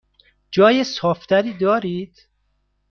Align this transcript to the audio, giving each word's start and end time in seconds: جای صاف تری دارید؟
جای 0.51 0.83
صاف 0.83 1.25
تری 1.25 1.53
دارید؟ 1.57 2.27